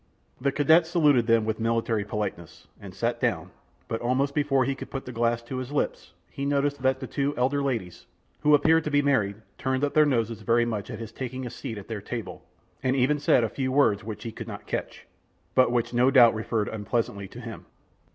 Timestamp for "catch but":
14.65-15.71